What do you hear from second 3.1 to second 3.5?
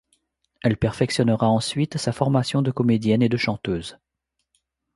et de